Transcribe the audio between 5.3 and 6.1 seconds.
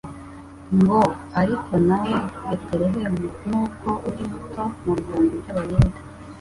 by'Abayuda,